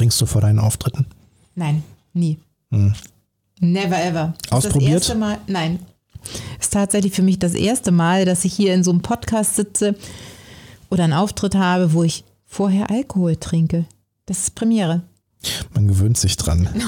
[0.00, 1.04] Trinkst du vor deinen Auftritten?
[1.54, 1.82] Nein,
[2.14, 2.38] nie.
[2.70, 2.94] Hm.
[3.58, 4.32] Never ever.
[4.48, 4.94] Ausprobiert?
[4.94, 5.78] Das erste Mal, nein.
[6.58, 9.94] Ist tatsächlich für mich das erste Mal, dass ich hier in so einem Podcast sitze
[10.88, 13.84] oder einen Auftritt habe, wo ich vorher Alkohol trinke.
[14.24, 15.02] Das ist Premiere.
[15.74, 16.68] Man gewöhnt sich dran.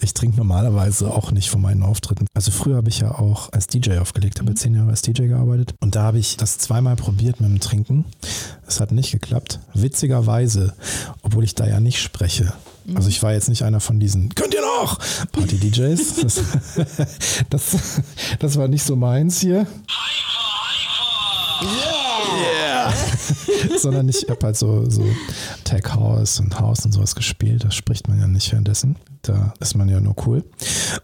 [0.00, 2.26] ich trinke normalerweise auch nicht von meinen Auftritten.
[2.34, 4.56] Also früher habe ich ja auch als DJ aufgelegt, habe mhm.
[4.56, 8.04] zehn Jahre als DJ gearbeitet und da habe ich das zweimal probiert mit dem Trinken.
[8.66, 9.60] Es hat nicht geklappt.
[9.74, 10.74] Witzigerweise,
[11.22, 12.52] obwohl ich da ja nicht spreche.
[12.84, 12.96] Mhm.
[12.96, 14.98] Also ich war jetzt nicht einer von diesen, könnt ihr noch?
[15.32, 16.00] Party-DJs.
[16.20, 16.40] Das,
[17.50, 17.76] das,
[18.38, 19.66] das war nicht so meins hier.
[21.62, 21.99] Yeah!
[23.78, 25.04] Sondern ich habe halt so, so
[25.64, 27.64] Tech House und House und sowas gespielt.
[27.64, 28.96] Das spricht man ja nicht währenddessen.
[29.22, 30.44] Da ist man ja nur cool.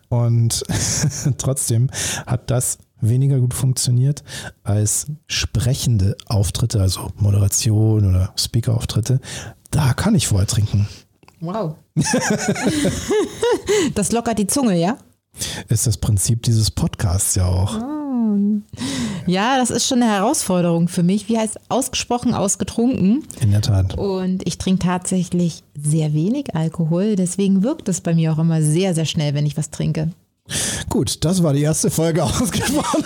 [0.09, 0.65] Und
[1.39, 1.91] trotzdem
[2.27, 4.25] hat das weniger gut funktioniert
[4.63, 9.21] als sprechende Auftritte, also Moderation oder Speaker-Auftritte.
[9.71, 10.89] Da kann ich vorher trinken.
[11.41, 11.77] Wow.
[13.95, 14.97] das lockert die Zunge, ja?
[15.69, 17.79] Ist das Prinzip dieses Podcasts ja auch.
[17.79, 17.97] Oh.
[19.27, 21.29] Ja, das ist schon eine Herausforderung für mich.
[21.29, 23.25] Wie heißt ausgesprochen ausgetrunken?
[23.41, 23.99] In der Tat.
[23.99, 27.17] Und ich trinke tatsächlich sehr wenig Alkohol.
[27.17, 30.11] Deswegen wirkt es bei mir auch immer sehr, sehr schnell, wenn ich was trinke.
[30.89, 33.05] Gut, das war die erste Folge ausgesprochen.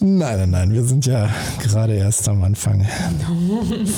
[0.00, 1.28] nein, nein, nein, wir sind ja
[1.62, 2.86] gerade erst am Anfang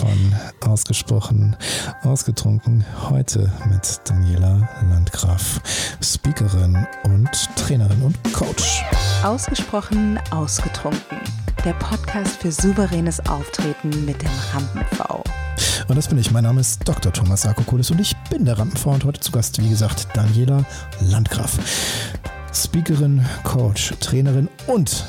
[0.01, 1.57] von ausgesprochen,
[2.03, 2.85] ausgetrunken.
[3.11, 5.61] Heute mit Daniela Landgraf,
[6.01, 8.85] Speakerin und Trainerin und Coach.
[9.25, 11.19] Ausgesprochen, ausgetrunken.
[11.65, 15.25] Der Podcast für souveränes Auftreten mit dem Rampen-V.
[15.89, 16.33] Und das bin ich.
[16.33, 17.13] Mein Name ist Dr.
[17.13, 20.65] Thomas Sarkokulis und ich bin der Rampenfrau und heute zu Gast, wie gesagt, Daniela
[21.01, 21.59] Landgraf.
[22.53, 25.05] Speakerin, Coach, Trainerin und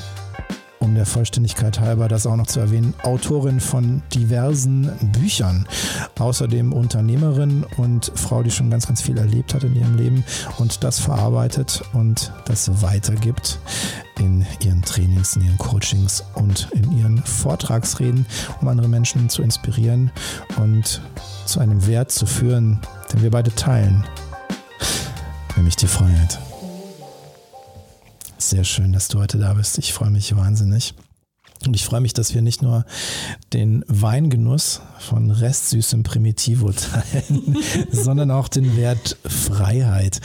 [0.80, 5.68] um der Vollständigkeit halber das auch noch zu erwähnen, Autorin von diversen Büchern.
[6.20, 10.24] Außerdem Unternehmerin und Frau, die schon ganz, ganz viel erlebt hat in ihrem Leben
[10.60, 13.60] und das verarbeitet und das weitergibt
[14.20, 18.26] in ihren Trainings, in ihren Coachings und in ihren Vortragsreden,
[18.62, 20.12] um andere Menschen zu inspirieren
[20.58, 21.02] und
[21.46, 22.80] zu einem Wert zu führen,
[23.12, 24.06] den wir beide teilen,
[25.58, 26.40] nämlich die Freiheit.
[28.38, 29.78] Sehr schön, dass du heute da bist.
[29.78, 30.94] Ich freue mich wahnsinnig.
[31.66, 32.86] Und ich freue mich, dass wir nicht nur
[33.54, 37.58] den Weingenuss von restsüßem Primitivo teilen,
[37.92, 40.20] sondern auch den Wert Freiheit.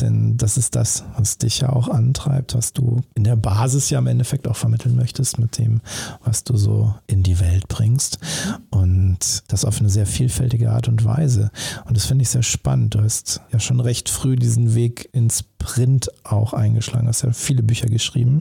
[0.00, 3.98] Denn das ist das, was dich ja auch antreibt, was du in der Basis ja
[3.98, 5.80] im Endeffekt auch vermitteln möchtest mit dem,
[6.24, 8.18] was du so in die Welt bringst.
[8.70, 11.50] Und das auf eine sehr vielfältige Art und Weise.
[11.86, 12.94] Und das finde ich sehr spannend.
[12.94, 17.08] Du hast ja schon recht früh diesen Weg ins Print auch eingeschlagen.
[17.08, 18.40] Hast ja viele Bücher geschrieben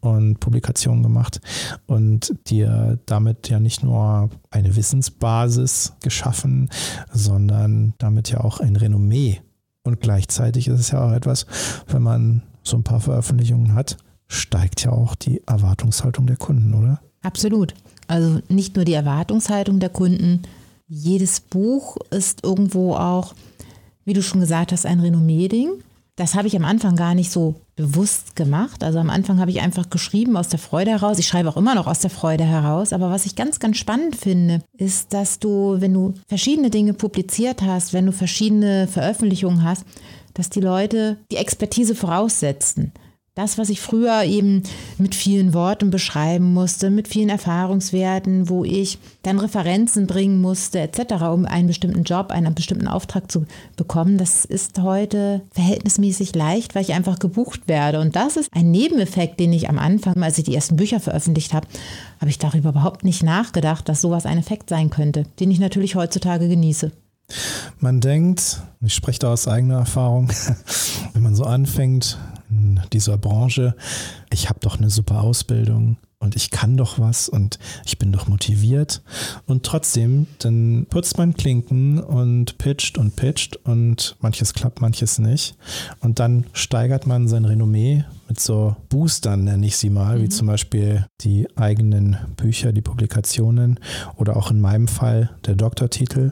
[0.00, 1.42] und Publikationen gemacht
[1.86, 6.70] und dir damit ja nicht nur eine Wissensbasis geschaffen,
[7.12, 9.42] sondern damit ja auch ein Renommee.
[9.82, 11.44] Und gleichzeitig ist es ja auch etwas,
[11.88, 17.02] wenn man so ein paar Veröffentlichungen hat, steigt ja auch die Erwartungshaltung der Kunden, oder?
[17.20, 17.74] Absolut.
[18.06, 20.40] Also nicht nur die Erwartungshaltung der Kunden,
[20.88, 23.34] jedes Buch ist irgendwo auch,
[24.06, 25.68] wie du schon gesagt hast, ein Renommee-Ding.
[26.16, 28.84] Das habe ich am Anfang gar nicht so bewusst gemacht.
[28.84, 31.18] Also am Anfang habe ich einfach geschrieben aus der Freude heraus.
[31.18, 32.92] Ich schreibe auch immer noch aus der Freude heraus.
[32.92, 37.62] Aber was ich ganz, ganz spannend finde, ist, dass du, wenn du verschiedene Dinge publiziert
[37.62, 39.84] hast, wenn du verschiedene Veröffentlichungen hast,
[40.34, 42.92] dass die Leute die Expertise voraussetzen.
[43.36, 44.62] Das, was ich früher eben
[44.96, 51.14] mit vielen Worten beschreiben musste, mit vielen Erfahrungswerten, wo ich dann Referenzen bringen musste, etc.,
[51.32, 53.44] um einen bestimmten Job, einen bestimmten Auftrag zu
[53.74, 57.98] bekommen, das ist heute verhältnismäßig leicht, weil ich einfach gebucht werde.
[57.98, 61.54] Und das ist ein Nebeneffekt, den ich am Anfang, als ich die ersten Bücher veröffentlicht
[61.54, 61.66] habe,
[62.20, 65.96] habe ich darüber überhaupt nicht nachgedacht, dass sowas ein Effekt sein könnte, den ich natürlich
[65.96, 66.92] heutzutage genieße.
[67.80, 70.30] Man denkt, ich spreche da aus eigener Erfahrung,
[71.14, 72.16] wenn man so anfängt,
[72.54, 73.74] in dieser Branche,
[74.32, 78.28] ich habe doch eine super Ausbildung und ich kann doch was und ich bin doch
[78.28, 79.02] motiviert.
[79.46, 85.56] Und trotzdem, dann putzt man Klinken und pitcht und pitcht und manches klappt, manches nicht.
[86.00, 90.22] Und dann steigert man sein Renommee mit so Boostern, nenne ich sie mal, mhm.
[90.22, 93.78] wie zum Beispiel die eigenen Bücher, die Publikationen
[94.16, 96.30] oder auch in meinem Fall der Doktortitel.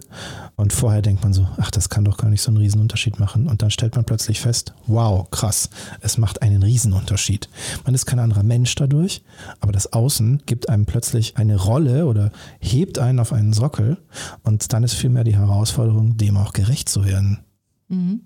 [0.57, 3.49] Und vorher denkt man so, ach, das kann doch gar nicht so einen Riesenunterschied machen.
[3.49, 7.49] Und dann stellt man plötzlich fest, wow, krass, es macht einen Riesenunterschied.
[7.85, 9.23] Man ist kein anderer Mensch dadurch,
[9.61, 13.99] aber das Außen gibt einem plötzlich eine Rolle oder hebt einen auf einen Sockel.
[14.43, 17.41] Und dann ist vielmehr die Herausforderung, dem auch gerecht zu werden.
[17.89, 18.23] Mhm.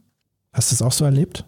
[0.52, 1.44] Hast du es auch so erlebt?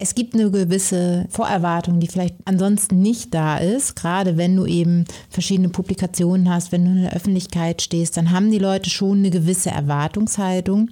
[0.00, 3.96] Es gibt eine gewisse Vorerwartung, die vielleicht ansonsten nicht da ist.
[3.96, 8.52] Gerade wenn du eben verschiedene Publikationen hast, wenn du in der Öffentlichkeit stehst, dann haben
[8.52, 10.90] die Leute schon eine gewisse Erwartungshaltung.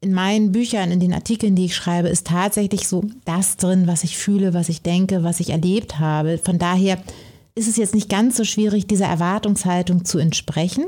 [0.00, 4.02] In meinen Büchern, in den Artikeln, die ich schreibe, ist tatsächlich so das drin, was
[4.02, 6.38] ich fühle, was ich denke, was ich erlebt habe.
[6.38, 6.98] Von daher
[7.54, 10.86] ist es jetzt nicht ganz so schwierig, dieser Erwartungshaltung zu entsprechen.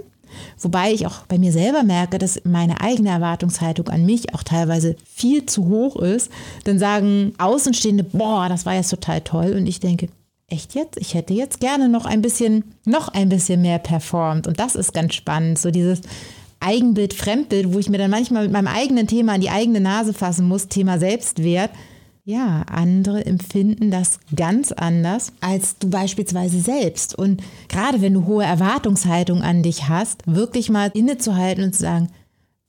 [0.61, 4.97] Wobei ich auch bei mir selber merke, dass meine eigene Erwartungshaltung an mich auch teilweise
[5.13, 6.31] viel zu hoch ist.
[6.65, 9.55] Dann sagen Außenstehende, boah, das war jetzt total toll.
[9.57, 10.09] Und ich denke,
[10.49, 10.97] echt jetzt?
[10.99, 14.47] Ich hätte jetzt gerne noch ein bisschen, noch ein bisschen mehr performt.
[14.47, 15.59] Und das ist ganz spannend.
[15.59, 16.01] So dieses
[16.61, 20.15] Eigenbild, Fremdbild, wo ich mir dann manchmal mit meinem eigenen Thema an die eigene Nase
[20.15, 21.71] fassen muss, Thema Selbstwert
[22.26, 27.15] ja, andere empfinden das ganz anders als du beispielsweise selbst.
[27.15, 32.09] Und gerade wenn du hohe Erwartungshaltung an dich hast, wirklich mal innezuhalten und zu sagen,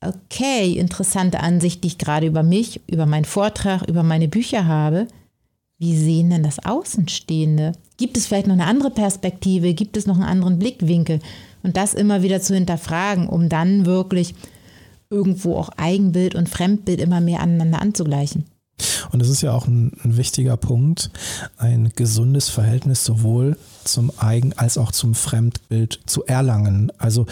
[0.02, 5.08] okay, interessante Ansicht, die ich gerade über mich, über meinen Vortrag, über meine Bücher habe.
[5.78, 7.72] Wie sehen denn das Außenstehende?
[7.96, 9.72] Gibt es vielleicht noch eine andere Perspektive?
[9.72, 11.20] Gibt es noch einen anderen Blickwinkel?
[11.62, 14.34] Und das immer wieder zu hinterfragen, um dann wirklich
[15.08, 18.44] irgendwo auch Eigenbild und Fremdbild immer mehr aneinander anzugleichen.
[19.10, 21.10] Und es ist ja auch ein, ein, wichtiger Punkt,
[21.56, 26.92] ein gesundes Verhältnis sowohl zum Eigen- als auch zum Fremdbild zu erlangen.
[26.98, 27.26] Also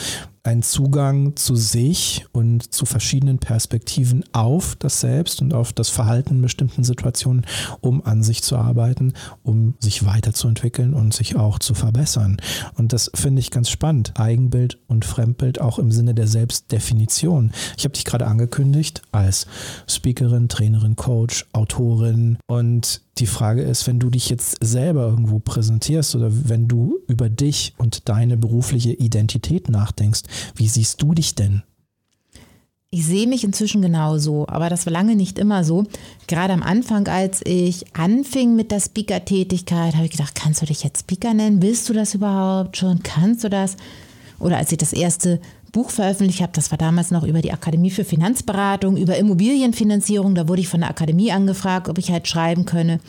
[0.44, 6.35] ein Zugang zu sich und zu verschiedenen Perspektiven auf das Selbst und auf das Verhalten
[6.35, 7.46] in bestimmten Situationen,
[7.81, 12.37] um an sich zu arbeiten, um sich weiterzuentwickeln und sich auch zu verbessern.
[12.76, 14.12] Und das finde ich ganz spannend.
[14.17, 17.52] Eigenbild und Fremdbild auch im Sinne der Selbstdefinition.
[17.79, 19.47] Ich habe dich gerade angekündigt als
[19.87, 26.17] Speakerin, Trainerin, Coach, Autorin und die Frage ist, wenn du dich jetzt selber irgendwo präsentierst
[26.17, 30.23] oder wenn du über dich und deine berufliche Identität nachdenkst,
[30.55, 31.63] wie siehst du dich denn?
[32.91, 35.83] Ich sehe mich inzwischen genauso, aber das war lange nicht immer so.
[36.29, 40.85] Gerade am Anfang, als ich anfing mit der Speaker-Tätigkeit, habe ich gedacht, kannst du dich
[40.85, 41.61] jetzt Speaker nennen?
[41.61, 43.03] Willst du das überhaupt schon?
[43.03, 43.77] Kannst du das?
[44.39, 45.41] Oder als ich das erste
[45.73, 50.47] Buch veröffentlicht habe, das war damals noch über die Akademie für Finanzberatung, über Immobilienfinanzierung, da
[50.47, 53.01] wurde ich von der Akademie angefragt, ob ich halt schreiben könne.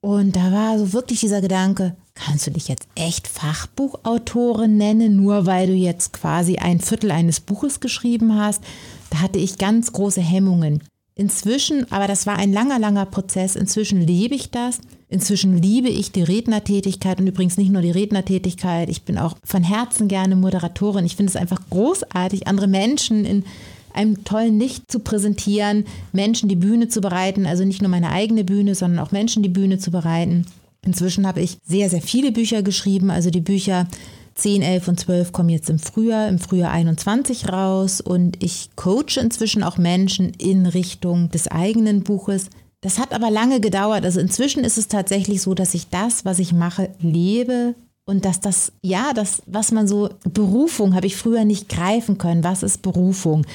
[0.00, 5.46] Und da war so wirklich dieser Gedanke, kannst du dich jetzt echt Fachbuchautorin nennen, nur
[5.46, 8.62] weil du jetzt quasi ein Viertel eines Buches geschrieben hast?
[9.10, 10.82] Da hatte ich ganz große Hemmungen.
[11.16, 14.80] Inzwischen, aber das war ein langer, langer Prozess, inzwischen lebe ich das.
[15.08, 19.62] Inzwischen liebe ich die Rednertätigkeit und übrigens nicht nur die Rednertätigkeit, ich bin auch von
[19.62, 21.04] Herzen gerne Moderatorin.
[21.04, 23.44] Ich finde es einfach großartig, andere Menschen in
[23.92, 28.42] einem tollen Licht zu präsentieren, Menschen die Bühne zu bereiten, also nicht nur meine eigene
[28.42, 30.46] Bühne, sondern auch Menschen die Bühne zu bereiten.
[30.84, 33.86] Inzwischen habe ich sehr, sehr viele Bücher geschrieben, also die Bücher
[34.34, 39.20] 10, 11 und 12 kommen jetzt im Frühjahr, im Frühjahr 21 raus und ich coache
[39.20, 42.50] inzwischen auch Menschen in Richtung des eigenen Buches.
[42.80, 44.04] Das hat aber lange gedauert.
[44.04, 47.74] Also inzwischen ist es tatsächlich so, dass ich das, was ich mache, lebe
[48.06, 52.44] und dass das, ja, das, was man so, Berufung habe ich früher nicht greifen können.
[52.44, 53.46] Was ist Berufung?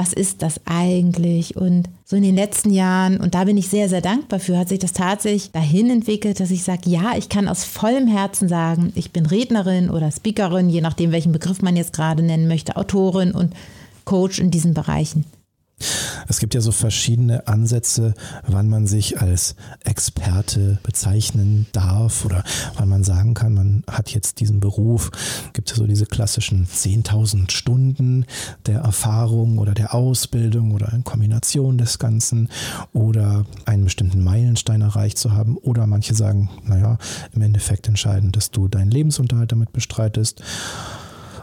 [0.00, 1.56] was ist das eigentlich?
[1.56, 4.70] Und so in den letzten Jahren, und da bin ich sehr, sehr dankbar für, hat
[4.70, 8.92] sich das tatsächlich dahin entwickelt, dass ich sage, ja, ich kann aus vollem Herzen sagen,
[8.94, 13.32] ich bin Rednerin oder Speakerin, je nachdem, welchen Begriff man jetzt gerade nennen möchte, Autorin
[13.32, 13.54] und
[14.04, 15.26] Coach in diesen Bereichen.
[16.30, 18.14] Es gibt ja so verschiedene Ansätze,
[18.46, 22.44] wann man sich als Experte bezeichnen darf oder
[22.76, 25.10] wann man sagen kann, man hat jetzt diesen Beruf.
[25.46, 28.26] Es gibt ja so diese klassischen 10.000 Stunden
[28.66, 32.48] der Erfahrung oder der Ausbildung oder in Kombination des Ganzen
[32.92, 35.56] oder einen bestimmten Meilenstein erreicht zu haben.
[35.56, 36.98] Oder manche sagen, naja,
[37.34, 40.44] im Endeffekt entscheidend, dass du deinen Lebensunterhalt damit bestreitest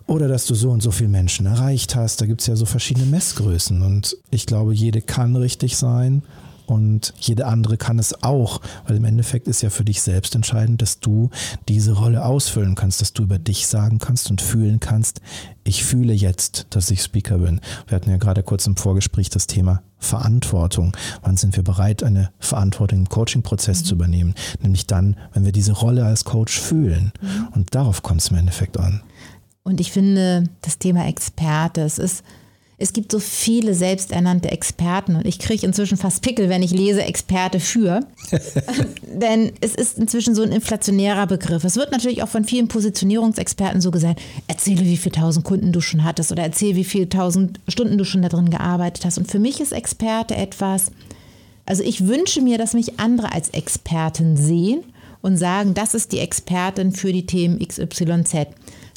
[0.08, 2.22] oder dass du so und so viele Menschen erreicht hast.
[2.22, 6.24] Da gibt es ja so verschiedene Messgrößen und ich glaube, jede kann richtig sein
[6.68, 10.82] und jede andere kann es auch, weil im Endeffekt ist ja für dich selbst entscheidend,
[10.82, 11.30] dass du
[11.70, 15.22] diese Rolle ausfüllen kannst, dass du über dich sagen kannst und fühlen kannst,
[15.64, 17.62] ich fühle jetzt, dass ich Speaker bin.
[17.88, 20.96] Wir hatten ja gerade kurz im Vorgespräch das Thema Verantwortung.
[21.24, 23.86] Wann sind wir bereit, eine Verantwortung im Coaching-Prozess mhm.
[23.86, 24.36] zu übernehmen?
[24.62, 27.12] Nämlich dann, wenn wir diese Rolle als Coach fühlen.
[27.22, 27.48] Mhm.
[27.54, 29.02] Und darauf kommt es im Endeffekt an.
[29.68, 32.24] Und ich finde das Thema Experte, es ist,
[32.78, 37.04] es gibt so viele selbsternannte Experten und ich kriege inzwischen fast Pickel, wenn ich lese
[37.04, 38.00] Experte für.
[39.02, 41.66] Denn es ist inzwischen so ein inflationärer Begriff.
[41.66, 45.82] Es wird natürlich auch von vielen Positionierungsexperten so gesagt, erzähle, wie viele tausend Kunden du
[45.82, 49.18] schon hattest oder erzähle, wie viele tausend Stunden du schon da drin gearbeitet hast.
[49.18, 50.94] Und für mich ist Experte etwas,
[51.66, 54.86] also ich wünsche mir, dass mich andere als Expertin sehen
[55.22, 58.48] und sagen, das ist die Expertin für die Themen XYZ.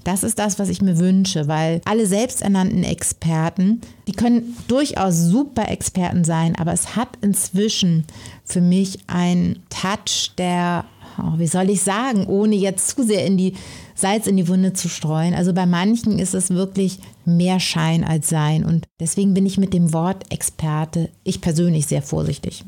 [0.04, 5.69] Das ist das, was ich mir wünsche, weil alle selbsternannten Experten, die können durchaus super
[5.69, 8.04] Experten sein, aber es hat inzwischen
[8.45, 10.85] für mich einen Touch, der,
[11.19, 13.54] oh, wie soll ich sagen, ohne jetzt zu sehr in die
[13.95, 15.35] Salz in die Wunde zu streuen.
[15.35, 18.64] Also bei manchen ist es wirklich mehr Schein als Sein.
[18.64, 22.64] Und deswegen bin ich mit dem Wort Experte, ich persönlich, sehr vorsichtig.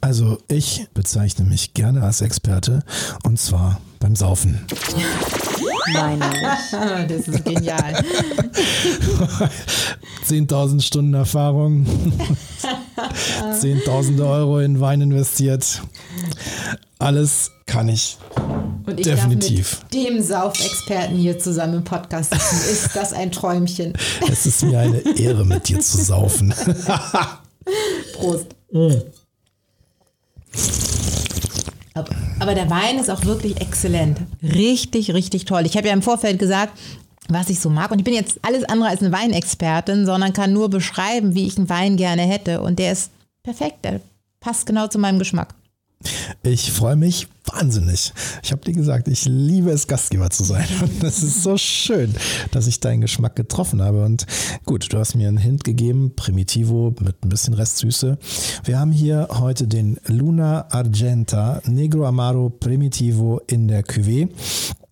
[0.00, 2.82] Also ich bezeichne mich gerne als Experte
[3.22, 4.66] und zwar beim Saufen.
[5.92, 6.30] Meine.
[7.08, 7.94] das ist genial.
[10.28, 11.86] 10.000 Stunden Erfahrung,
[13.40, 15.82] 10.000 Euro in Wein investiert.
[16.98, 18.18] Alles kann ich.
[18.86, 19.80] Und ich Definitiv.
[19.80, 22.70] Darf mit dem Saufexperten hier zusammen im Podcast sitzen.
[22.70, 23.94] Ist das ein Träumchen?
[24.30, 26.54] Es ist mir eine Ehre, mit dir zu saufen.
[28.14, 28.46] Prost.
[28.72, 28.92] Mm.
[31.94, 34.18] Aber der Wein ist auch wirklich exzellent.
[34.42, 35.64] Richtig, richtig toll.
[35.66, 36.78] Ich habe ja im Vorfeld gesagt,
[37.28, 37.90] was ich so mag.
[37.90, 41.56] Und ich bin jetzt alles andere als eine Weinexpertin, sondern kann nur beschreiben, wie ich
[41.56, 42.60] einen Wein gerne hätte.
[42.60, 43.10] Und der ist
[43.42, 43.84] perfekt.
[43.84, 44.00] Der
[44.40, 45.54] passt genau zu meinem Geschmack.
[46.42, 48.12] Ich freue mich wahnsinnig.
[48.42, 50.66] Ich habe dir gesagt, ich liebe es, Gastgeber zu sein.
[50.80, 52.14] Und es ist so schön,
[52.50, 54.04] dass ich deinen Geschmack getroffen habe.
[54.04, 54.26] Und
[54.64, 58.18] gut, du hast mir einen Hint gegeben, Primitivo mit ein bisschen Restsüße.
[58.64, 64.28] Wir haben hier heute den Luna Argenta Negro Amaro Primitivo in der Cuvée.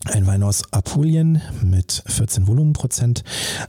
[0.07, 3.23] Ein Wein aus Apulien mit 14 Volumenprozent,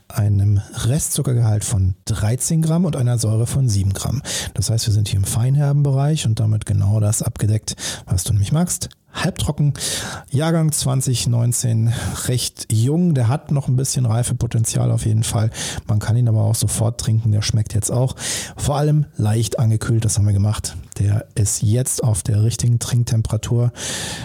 [0.08, 4.22] einem Restzuckergehalt von 13 Gramm und einer Säure von 7 Gramm.
[4.54, 8.32] Das heißt, wir sind hier im feinherben Bereich und damit genau das abgedeckt, was du
[8.32, 9.74] nämlich magst halbtrocken.
[10.30, 11.94] Jahrgang 2019,
[12.28, 13.14] recht jung.
[13.14, 15.50] Der hat noch ein bisschen Reifepotenzial auf jeden Fall.
[15.88, 17.32] Man kann ihn aber auch sofort trinken.
[17.32, 18.16] Der schmeckt jetzt auch.
[18.58, 20.76] Vor allem leicht angekühlt, das haben wir gemacht.
[21.00, 23.72] Der ist jetzt auf der richtigen Trinktemperatur.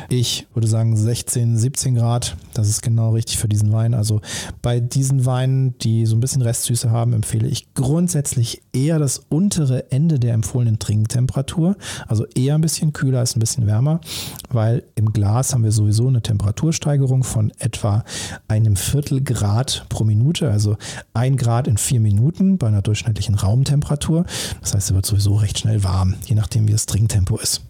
[0.09, 2.37] Ich würde sagen 16, 17 Grad.
[2.55, 3.95] Das ist genau richtig für diesen Wein.
[3.95, 4.21] Also
[4.63, 9.91] bei diesen Weinen, die so ein bisschen Restsüße haben, empfehle ich grundsätzlich eher das untere
[9.91, 11.77] Ende der empfohlenen Trinktemperatur.
[12.07, 14.01] Also eher ein bisschen kühler als ein bisschen wärmer,
[14.51, 18.05] weil weil im Glas haben wir sowieso eine Temperatursteigerung von etwa
[18.49, 20.77] einem Viertel Grad pro Minute, also
[21.15, 24.25] ein Grad in vier Minuten bei einer durchschnittlichen Raumtemperatur.
[24.61, 27.63] Das heißt, es wird sowieso recht schnell warm, je nachdem, wie das Trinktempo ist.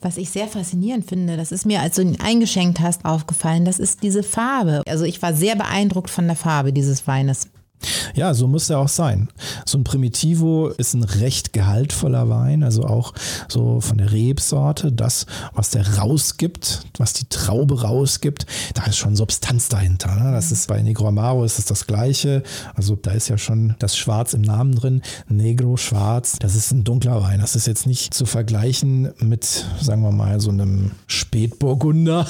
[0.00, 3.78] Was ich sehr faszinierend finde, das ist mir, als du ihn eingeschenkt hast, aufgefallen, das
[3.78, 4.82] ist diese Farbe.
[4.88, 7.51] Also ich war sehr beeindruckt von der Farbe dieses Weines.
[8.14, 9.28] Ja, so muss er auch sein.
[9.64, 13.12] So ein Primitivo ist ein recht gehaltvoller Wein, also auch
[13.48, 19.16] so von der Rebsorte, das, was der rausgibt, was die Traube rausgibt, da ist schon
[19.16, 20.14] Substanz dahinter.
[20.14, 20.32] Ne?
[20.32, 22.42] Das ist bei Negro Amaro ist es das Gleiche.
[22.74, 25.02] Also da ist ja schon das Schwarz im Namen drin.
[25.28, 27.40] Negro, Schwarz, das ist ein dunkler Wein.
[27.40, 32.26] Das ist jetzt nicht zu vergleichen mit, sagen wir mal, so einem Spätburgunder.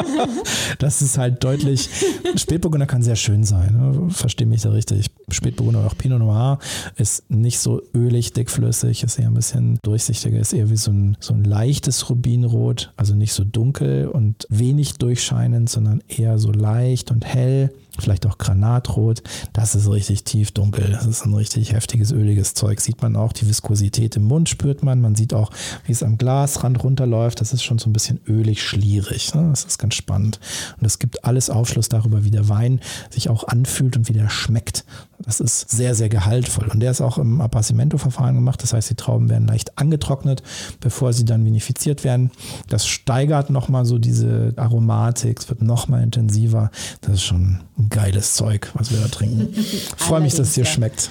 [0.78, 1.88] das ist halt deutlich,
[2.36, 3.74] Spätburgunder kann sehr schön sein.
[3.76, 4.10] Ne?
[4.10, 5.06] Verstehe mich da richtig.
[5.28, 6.58] Spätburgunder oder auch Pinot Noir
[6.96, 11.16] ist nicht so ölig, dickflüssig, ist eher ein bisschen durchsichtiger, ist eher wie so ein,
[11.20, 17.10] so ein leichtes Rubinrot, also nicht so dunkel und wenig durchscheinend, sondern eher so leicht
[17.10, 19.22] und hell vielleicht auch Granatrot.
[19.52, 20.90] Das ist richtig tief dunkel.
[20.90, 22.80] Das ist ein richtig heftiges, öliges Zeug.
[22.80, 25.00] Sieht man auch, die Viskosität im Mund spürt man.
[25.00, 25.50] Man sieht auch,
[25.84, 27.40] wie es am Glasrand runterläuft.
[27.40, 29.34] Das ist schon so ein bisschen ölig, schlierig.
[29.34, 29.48] Ne?
[29.50, 30.40] Das ist ganz spannend.
[30.78, 32.80] Und es gibt alles Aufschluss darüber, wie der Wein
[33.10, 34.84] sich auch anfühlt und wie der schmeckt.
[35.24, 36.68] Das ist sehr, sehr gehaltvoll.
[36.68, 38.62] Und der ist auch im Appassimento-Verfahren gemacht.
[38.62, 40.42] Das heißt, die Trauben werden leicht angetrocknet,
[40.80, 42.30] bevor sie dann vinifiziert werden.
[42.68, 45.40] Das steigert nochmal so diese Aromatik.
[45.40, 46.70] Es wird nochmal intensiver.
[47.02, 47.60] Das ist schon
[47.90, 49.54] geiles Zeug, was wir da trinken.
[49.96, 51.10] Freue mich, dass es dir schmeckt.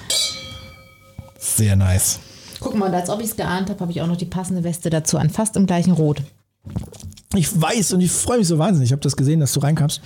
[1.38, 2.18] Sehr nice.
[2.58, 4.90] Guck mal, als ob ich es geahnt habe, habe ich auch noch die passende Weste
[4.90, 6.22] dazu an, fast im gleichen Rot.
[7.34, 8.88] Ich weiß und ich freue mich so wahnsinnig.
[8.88, 10.02] Ich habe das gesehen, dass du reinkamst.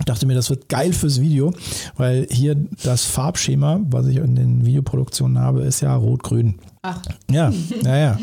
[0.00, 1.52] Ich dachte mir, das wird geil fürs Video,
[1.96, 6.58] weil hier das Farbschema, was ich in den Videoproduktionen habe, ist ja rot-grün.
[6.80, 7.02] Ach.
[7.30, 7.52] Ja,
[7.82, 8.18] naja.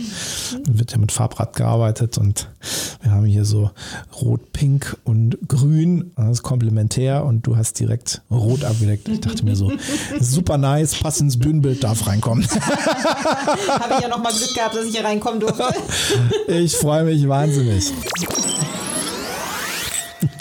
[0.68, 2.50] Wird ja mit Farbrad gearbeitet und
[3.04, 3.70] wir haben hier so
[4.22, 6.12] Rot, Pink und Grün.
[6.16, 9.08] Das ist komplementär und du hast direkt Rot abgedeckt.
[9.08, 9.72] Ich dachte mir so,
[10.20, 12.48] super nice, passt ins Bühnenbild, darf reinkommen.
[12.50, 15.64] Habe ich ja nochmal Glück gehabt, dass ich hier reinkommen durfte.
[16.48, 17.94] Ich freue mich wahnsinnig.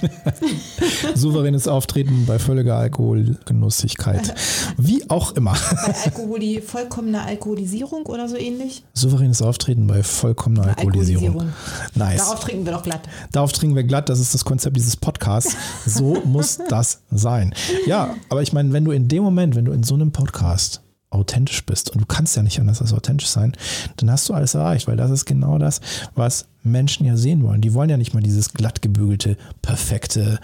[1.14, 4.34] Souveränes Auftreten bei völliger Alkoholgenussigkeit.
[4.76, 5.52] Wie auch immer.
[5.86, 8.84] Bei Alkohol, die vollkommene Alkoholisierung oder so ähnlich?
[8.94, 11.40] Souveränes Auftreten bei vollkommener Alkoholisierung.
[11.40, 11.52] Alkoholisierung.
[11.94, 12.18] Nice.
[12.18, 13.02] Darauf trinken wir doch glatt.
[13.32, 14.08] Darauf trinken wir glatt.
[14.08, 15.56] Das ist das Konzept dieses Podcasts.
[15.84, 17.54] So muss das sein.
[17.86, 20.82] Ja, aber ich meine, wenn du in dem Moment, wenn du in so einem Podcast
[21.10, 23.52] authentisch bist und du kannst ja nicht anders als authentisch sein,
[23.96, 25.80] dann hast du alles erreicht, weil das ist genau das,
[26.14, 27.60] was Menschen ja sehen wollen.
[27.60, 30.38] Die wollen ja nicht mal dieses glatt gebügelte, perfekte,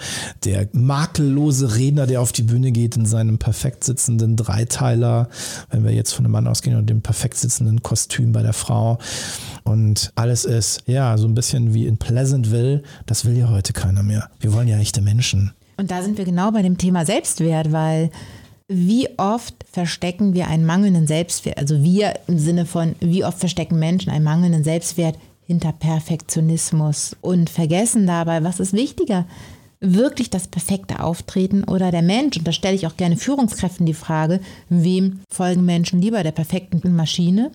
[0.44, 5.28] der makellose Redner, der auf die Bühne geht in seinem perfekt sitzenden Dreiteiler,
[5.70, 8.98] wenn wir jetzt von einem Mann ausgehen und dem perfekt sitzenden Kostüm bei der Frau.
[9.64, 12.82] Und alles ist, ja, so ein bisschen wie in Pleasantville.
[13.06, 14.28] Das will ja heute keiner mehr.
[14.40, 15.52] Wir wollen ja echte Menschen.
[15.76, 18.10] Und da sind wir genau bei dem Thema Selbstwert, weil
[18.68, 23.78] wie oft verstecken wir einen mangelnden Selbstwert, also wir im Sinne von, wie oft verstecken
[23.78, 25.16] Menschen einen mangelnden Selbstwert
[25.52, 29.26] hinter Perfektionismus und vergessen dabei, was ist wichtiger,
[29.80, 32.38] wirklich das perfekte Auftreten oder der Mensch?
[32.38, 34.40] Und da stelle ich auch gerne Führungskräften die Frage,
[34.70, 37.50] wem folgen Menschen lieber, der perfekten Maschine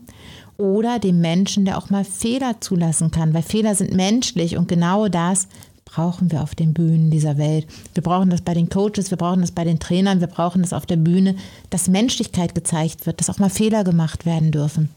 [0.57, 5.07] oder dem Menschen, der auch mal Fehler zulassen kann, weil Fehler sind menschlich und genau
[5.07, 5.47] das
[5.83, 7.65] brauchen wir auf den Bühnen dieser Welt.
[7.95, 10.73] Wir brauchen das bei den Coaches, wir brauchen das bei den Trainern, wir brauchen das
[10.73, 11.35] auf der Bühne,
[11.71, 14.89] dass Menschlichkeit gezeigt wird, dass auch mal Fehler gemacht werden dürfen.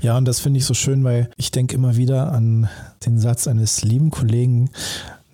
[0.00, 2.68] Ja, und das finde ich so schön, weil ich denke immer wieder an
[3.06, 4.70] den Satz eines lieben Kollegen,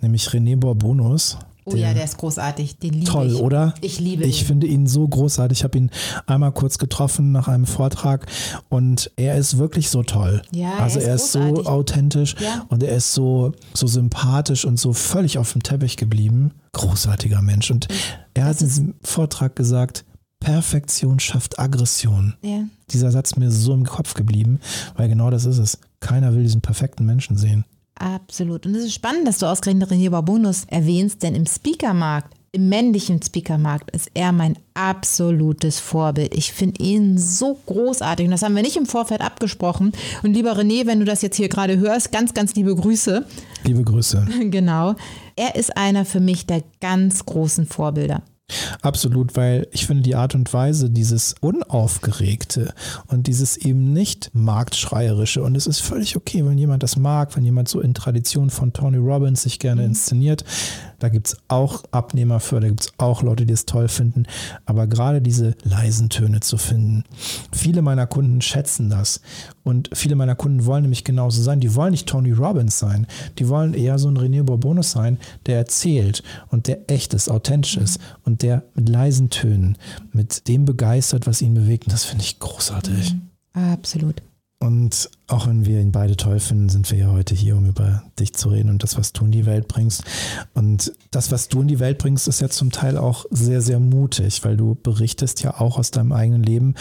[0.01, 2.79] nämlich René Borbonus, Oh ja, der ist großartig.
[2.79, 3.35] Den liebe toll, ich.
[3.35, 3.75] oder?
[3.81, 4.47] Ich liebe Ich ihn.
[4.47, 5.59] finde ihn so großartig.
[5.59, 5.91] Ich habe ihn
[6.25, 8.25] einmal kurz getroffen nach einem Vortrag
[8.69, 10.41] und er ist wirklich so toll.
[10.51, 12.65] Ja, er also ist er ist so authentisch Ja.
[12.69, 16.53] und er ist so, so sympathisch und so völlig auf dem Teppich geblieben.
[16.71, 17.69] Großartiger Mensch.
[17.69, 17.87] Und
[18.33, 20.05] er hat in diesem Vortrag gesagt,
[20.39, 22.35] Perfektion schafft Aggression.
[22.41, 22.63] Ja.
[22.91, 24.59] Dieser Satz ist mir so im Kopf geblieben,
[24.95, 25.77] weil genau das ist es.
[25.99, 27.65] Keiner will diesen perfekten Menschen sehen.
[27.95, 28.65] Absolut.
[28.65, 33.21] Und es ist spannend, dass du ausgerechnet René Barbonus erwähnst, denn im Speakermarkt, im männlichen
[33.21, 36.33] Speakermarkt ist er mein absolutes Vorbild.
[36.33, 39.91] Ich finde ihn so großartig und das haben wir nicht im Vorfeld abgesprochen.
[40.23, 43.25] Und lieber René, wenn du das jetzt hier gerade hörst, ganz, ganz liebe Grüße.
[43.65, 44.25] Liebe Grüße.
[44.49, 44.95] Genau.
[45.35, 48.23] Er ist einer für mich der ganz großen Vorbilder.
[48.81, 52.73] Absolut, weil ich finde die Art und Weise, dieses Unaufgeregte
[53.07, 57.43] und dieses eben nicht marktschreierische und es ist völlig okay, wenn jemand das mag, wenn
[57.43, 60.45] jemand so in Tradition von Tony Robbins sich gerne inszeniert,
[60.99, 64.23] da gibt es auch Abnehmer für, da gibt es auch Leute, die es toll finden,
[64.65, 67.03] aber gerade diese leisen Töne zu finden.
[67.51, 69.21] Viele meiner Kunden schätzen das
[69.63, 73.07] und viele meiner Kunden wollen nämlich genauso sein, die wollen nicht Tony Robbins sein,
[73.39, 75.17] die wollen eher so ein René Bourbonus sein,
[75.47, 79.77] der erzählt und der echt ist, authentisch ist und der mit leisen Tönen,
[80.13, 81.85] mit dem begeistert, was ihn bewegt.
[81.85, 83.15] Und das finde ich großartig.
[83.53, 84.21] Absolut.
[84.61, 88.03] Und auch wenn wir ihn beide toll finden, sind wir ja heute hier, um über
[88.19, 90.03] dich zu reden und das, was du in die Welt bringst.
[90.53, 93.79] Und das, was du in die Welt bringst, ist ja zum Teil auch sehr, sehr
[93.79, 96.75] mutig, weil du berichtest ja auch aus deinem eigenen Leben,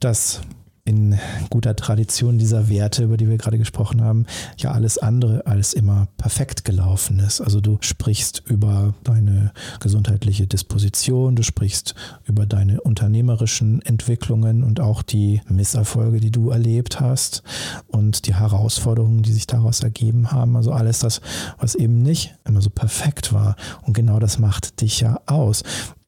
[0.00, 0.40] dass
[0.84, 1.16] in
[1.48, 6.08] guter Tradition dieser Werte, über die wir gerade gesprochen haben, ja alles andere als immer
[6.16, 7.40] perfekt gelaufen ist.
[7.40, 15.02] Also du sprichst über deine gesundheitliche Disposition, du sprichst über deine unternehmerischen Entwicklungen und auch
[15.02, 17.44] die Misserfolge, die du erlebt hast
[17.86, 20.56] und die Herausforderungen, die sich daraus ergeben haben.
[20.56, 21.20] Also alles das,
[21.58, 23.54] was eben nicht immer so perfekt war.
[23.82, 25.62] Und genau das macht dich ja aus.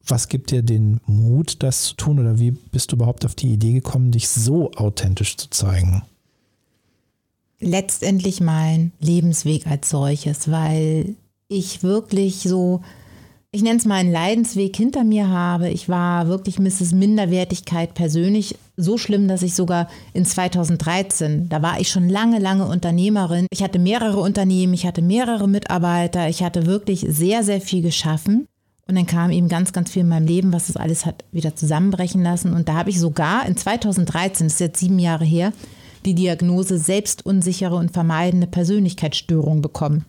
[0.07, 2.19] Was gibt dir den Mut, das zu tun?
[2.19, 6.03] Oder wie bist du überhaupt auf die Idee gekommen, dich so authentisch zu zeigen?
[7.59, 11.15] letztendlich mein Lebensweg als solches, weil
[11.47, 12.81] ich wirklich so,
[13.51, 15.69] ich nenne es mal einen Leidensweg hinter mir habe.
[15.69, 16.93] Ich war wirklich Mrs.
[16.93, 22.65] Minderwertigkeit persönlich so schlimm, dass ich sogar in 2013, da war ich schon lange, lange
[22.65, 23.47] Unternehmerin.
[23.51, 28.47] Ich hatte mehrere Unternehmen, ich hatte mehrere Mitarbeiter, ich hatte wirklich sehr, sehr viel geschaffen.
[28.87, 31.55] Und dann kam eben ganz, ganz viel in meinem Leben, was das alles hat wieder
[31.55, 32.53] zusammenbrechen lassen.
[32.53, 35.53] Und da habe ich sogar in 2013, das ist jetzt sieben Jahre her,
[36.05, 40.05] die Diagnose selbstunsichere und vermeidende Persönlichkeitsstörung bekommen.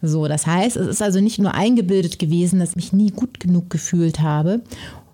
[0.00, 3.40] So, das heißt, es ist also nicht nur eingebildet gewesen, dass ich mich nie gut
[3.40, 4.62] genug gefühlt habe,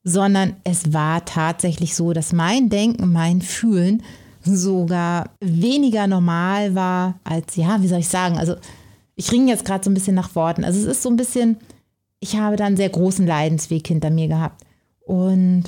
[0.04, 4.02] sondern es war tatsächlich so, dass mein Denken, mein Fühlen
[4.44, 8.56] sogar weniger normal war als, ja, wie soll ich sagen, also
[9.14, 10.64] ich ringe jetzt gerade so ein bisschen nach Worten.
[10.64, 11.58] Also es ist so ein bisschen,
[12.22, 14.64] ich habe da einen sehr großen Leidensweg hinter mir gehabt.
[15.04, 15.64] Und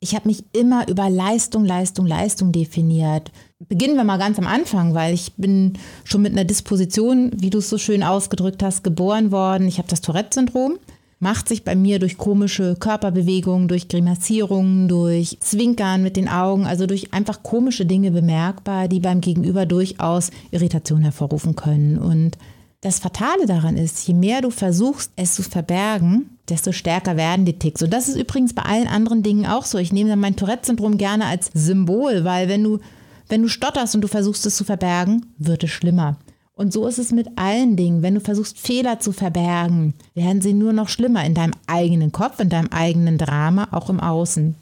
[0.00, 3.30] ich habe mich immer über Leistung, Leistung, Leistung definiert.
[3.68, 5.74] Beginnen wir mal ganz am Anfang, weil ich bin
[6.04, 9.68] schon mit einer Disposition, wie du es so schön ausgedrückt hast, geboren worden.
[9.68, 10.78] Ich habe das Tourette-Syndrom.
[11.20, 16.86] Macht sich bei mir durch komische Körperbewegungen, durch Grimassierungen, durch Zwinkern mit den Augen, also
[16.86, 21.98] durch einfach komische Dinge bemerkbar, die beim Gegenüber durchaus Irritation hervorrufen können.
[21.98, 22.38] Und
[22.82, 27.58] das Fatale daran ist, je mehr du versuchst, es zu verbergen, desto stärker werden die
[27.58, 27.80] Ticks.
[27.80, 29.78] Und das ist übrigens bei allen anderen Dingen auch so.
[29.78, 32.80] Ich nehme dann mein Tourette-Syndrom gerne als Symbol, weil wenn du,
[33.28, 36.16] wenn du stotterst und du versuchst es zu verbergen, wird es schlimmer.
[36.54, 38.02] Und so ist es mit allen Dingen.
[38.02, 42.40] Wenn du versuchst, Fehler zu verbergen, werden sie nur noch schlimmer in deinem eigenen Kopf,
[42.40, 44.56] in deinem eigenen Drama, auch im Außen.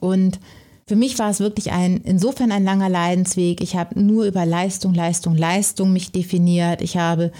[0.00, 0.40] Und
[0.86, 3.60] für mich war es wirklich ein, insofern ein langer Leidensweg.
[3.60, 6.82] Ich habe nur über Leistung, Leistung, Leistung mich definiert.
[6.82, 7.32] Ich habe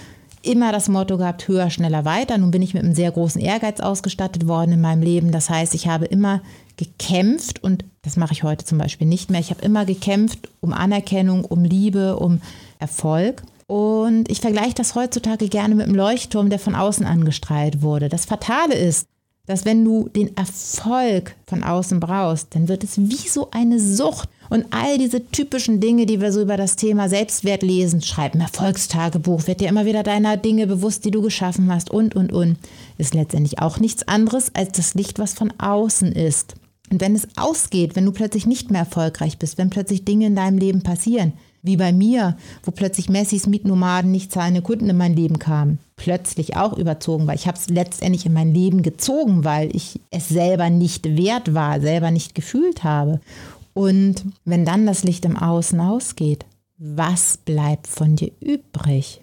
[0.42, 2.38] immer das Motto gehabt, höher, schneller, weiter.
[2.38, 5.32] Nun bin ich mit einem sehr großen Ehrgeiz ausgestattet worden in meinem Leben.
[5.32, 6.40] Das heißt, ich habe immer
[6.76, 9.40] gekämpft und das mache ich heute zum Beispiel nicht mehr.
[9.40, 12.40] Ich habe immer gekämpft um Anerkennung, um Liebe, um
[12.78, 13.42] Erfolg.
[13.66, 18.08] Und ich vergleiche das heutzutage gerne mit einem Leuchtturm, der von außen angestrahlt wurde.
[18.08, 19.06] Das Fatale ist,
[19.46, 24.28] dass wenn du den Erfolg von außen brauchst, dann wird es wie so eine Sucht.
[24.50, 28.40] Und all diese typischen Dinge, die wir so über das Thema Selbstwert lesen, schreib ein
[28.40, 32.56] Erfolgstagebuch, wird dir immer wieder deiner Dinge bewusst, die du geschaffen hast und, und, und,
[32.98, 36.54] ist letztendlich auch nichts anderes als das Licht, was von außen ist.
[36.90, 40.36] Und wenn es ausgeht, wenn du plötzlich nicht mehr erfolgreich bist, wenn plötzlich Dinge in
[40.36, 45.16] deinem Leben passieren, wie bei mir, wo plötzlich Messis Mietnomaden nicht zahlende Kunden in mein
[45.16, 45.78] Leben kamen.
[46.02, 50.28] Plötzlich auch überzogen, weil ich habe es letztendlich in mein Leben gezogen, weil ich es
[50.28, 53.20] selber nicht wert war, selber nicht gefühlt habe.
[53.72, 56.44] Und wenn dann das Licht im Außen ausgeht,
[56.76, 59.22] was bleibt von dir übrig?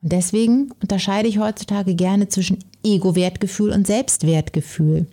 [0.00, 5.04] Und deswegen unterscheide ich heutzutage gerne zwischen Ego-Wertgefühl und Selbstwertgefühl.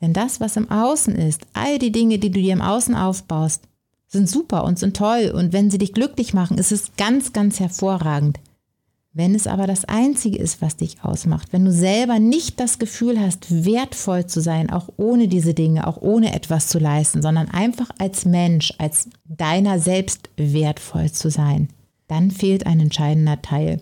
[0.00, 3.62] Denn das, was im Außen ist, all die Dinge, die du dir im Außen aufbaust,
[4.08, 7.60] sind super und sind toll und wenn sie dich glücklich machen, ist es ganz, ganz
[7.60, 8.40] hervorragend.
[9.12, 13.20] Wenn es aber das Einzige ist, was dich ausmacht, wenn du selber nicht das Gefühl
[13.20, 17.90] hast, wertvoll zu sein, auch ohne diese Dinge, auch ohne etwas zu leisten, sondern einfach
[17.98, 21.68] als Mensch, als deiner selbst wertvoll zu sein,
[22.06, 23.80] dann fehlt ein entscheidender Teil.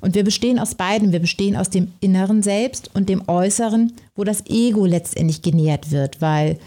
[0.00, 1.12] Und wir bestehen aus beiden.
[1.12, 6.22] Wir bestehen aus dem inneren Selbst und dem äußeren, wo das Ego letztendlich genährt wird,
[6.22, 6.58] weil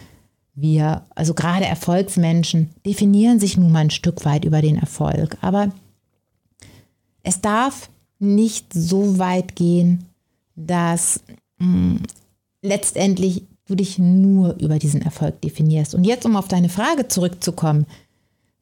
[0.54, 5.36] wir, also gerade Erfolgsmenschen, definieren sich nun mal ein Stück weit über den Erfolg.
[5.42, 5.72] Aber
[7.24, 7.90] es darf
[8.24, 10.06] nicht so weit gehen,
[10.56, 11.22] dass
[11.60, 12.00] mh, hm,
[12.62, 15.96] letztendlich du dich nur über diesen Erfolg definierst.
[15.96, 17.86] Und jetzt, um auf deine Frage zurückzukommen,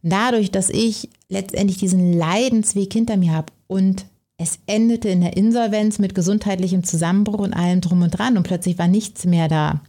[0.03, 4.05] dadurch, dass ich letztendlich diesen Leidensweg hinter mir habe und
[4.37, 8.77] es endete in der Insolvenz mit gesundheitlichem Zusammenbruch und allem drum und dran und plötzlich
[8.79, 9.81] war nichts mehr da.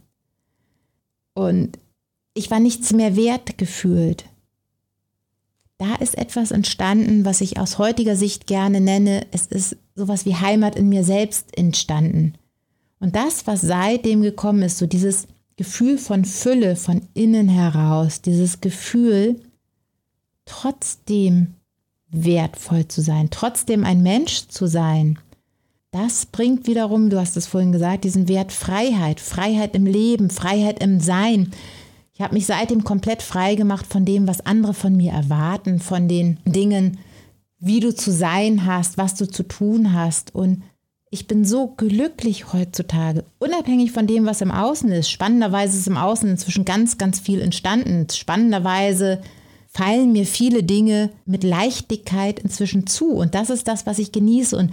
[1.33, 1.79] Und
[2.35, 4.25] ich war nichts mehr wert gefühlt.
[5.83, 10.33] Da ist etwas entstanden, was ich aus heutiger Sicht gerne nenne, es ist sowas wie
[10.33, 12.35] Heimat in mir selbst entstanden.
[13.01, 18.61] Und das, was seitdem gekommen ist, so dieses Gefühl von Fülle von innen heraus, dieses
[18.61, 19.41] Gefühl,
[20.45, 21.55] trotzdem
[22.07, 25.19] wertvoll zu sein, trotzdem ein Mensch zu sein,
[25.91, 30.81] das bringt wiederum, du hast es vorhin gesagt, diesen Wert Freiheit, Freiheit im Leben, Freiheit
[30.81, 31.51] im Sein,
[32.13, 36.07] ich habe mich seitdem komplett frei gemacht von dem, was andere von mir erwarten, von
[36.07, 36.99] den Dingen,
[37.59, 40.35] wie du zu sein hast, was du zu tun hast.
[40.35, 40.63] Und
[41.09, 45.09] ich bin so glücklich heutzutage, unabhängig von dem, was im Außen ist.
[45.09, 48.07] Spannenderweise ist im Außen inzwischen ganz, ganz viel entstanden.
[48.11, 49.21] Spannenderweise
[49.69, 53.09] fallen mir viele Dinge mit Leichtigkeit inzwischen zu.
[53.13, 54.55] Und das ist das, was ich genieße.
[54.55, 54.71] Und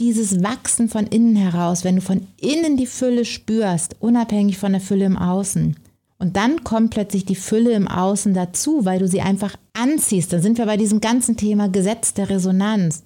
[0.00, 4.80] dieses Wachsen von innen heraus, wenn du von innen die Fülle spürst, unabhängig von der
[4.80, 5.76] Fülle im Außen,
[6.22, 10.32] und dann kommt plötzlich die Fülle im Außen dazu, weil du sie einfach anziehst.
[10.32, 13.02] Da sind wir bei diesem ganzen Thema Gesetz der Resonanz.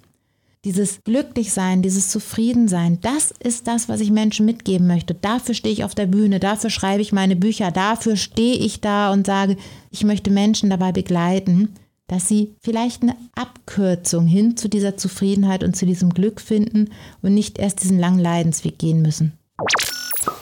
[0.66, 5.14] Dieses Glücklichsein, dieses Zufriedensein, das ist das, was ich Menschen mitgeben möchte.
[5.14, 9.10] Dafür stehe ich auf der Bühne, dafür schreibe ich meine Bücher, dafür stehe ich da
[9.10, 9.56] und sage,
[9.90, 11.70] ich möchte Menschen dabei begleiten,
[12.08, 16.90] dass sie vielleicht eine Abkürzung hin zu dieser Zufriedenheit und zu diesem Glück finden
[17.22, 19.32] und nicht erst diesen langen Leidensweg gehen müssen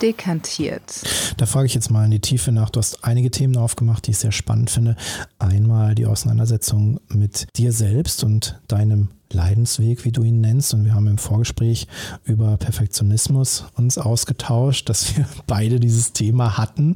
[0.02, 1.02] dekantiert.
[1.36, 2.70] Da frage ich jetzt mal in die Tiefe nach.
[2.70, 4.96] Du hast einige Themen aufgemacht, die ich sehr spannend finde.
[5.38, 10.72] Einmal die Auseinandersetzung mit dir selbst und deinem Leidensweg, wie du ihn nennst.
[10.74, 11.86] Und wir haben im Vorgespräch
[12.24, 16.94] über Perfektionismus uns ausgetauscht, dass wir beide dieses Thema hatten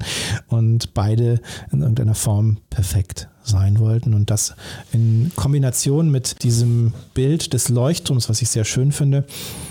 [0.48, 1.40] und beide
[1.72, 4.14] in irgendeiner Form perfekt sein wollten.
[4.14, 4.54] Und das
[4.92, 9.24] in Kombination mit diesem Bild des Leuchtturms, was ich sehr schön finde,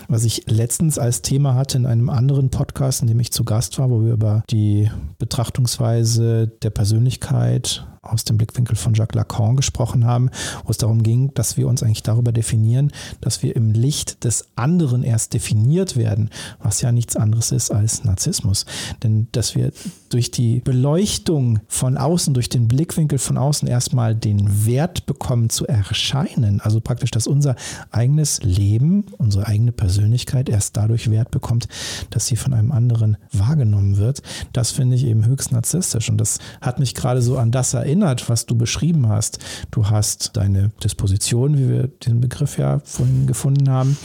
[0.08, 3.77] was ich letztens als Thema hatte in einem anderen Podcast, in dem ich zu Gast
[3.80, 10.06] war, wo wir über die Betrachtungsweise der Persönlichkeit aus dem Blickwinkel von Jacques Lacan gesprochen
[10.06, 10.30] haben,
[10.65, 12.91] wo es darum ging, dass wir uns eigentlich darüber definieren,
[13.22, 16.30] dass wir im Licht des anderen erst definiert werden,
[16.62, 18.65] was ja nichts anderes ist als Narzissmus.
[19.04, 19.72] Denn dass wir
[20.10, 25.65] durch die Beleuchtung von außen, durch den Blickwinkel von außen erstmal den Wert bekommen zu
[25.67, 27.56] erscheinen, also praktisch, dass unser
[27.91, 31.67] eigenes Leben, unsere eigene Persönlichkeit erst dadurch Wert bekommt,
[32.10, 34.22] dass sie von einem anderen wahrgenommen wird,
[34.54, 36.10] das finde ich eben höchst narzisstisch.
[36.10, 39.39] Und das hat mich gerade so an das erinnert, erinnert, was du beschrieben hast.
[39.71, 43.97] Du hast deine Disposition, wie wir den Begriff ja vorhin gefunden haben,